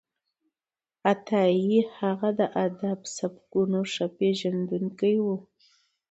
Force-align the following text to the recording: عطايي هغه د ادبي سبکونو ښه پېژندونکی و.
عطايي 1.11 1.77
هغه 1.97 2.29
د 2.39 2.41
ادبي 2.65 3.07
سبکونو 3.17 3.79
ښه 3.93 4.05
پېژندونکی 4.17 5.15
و. 5.25 5.27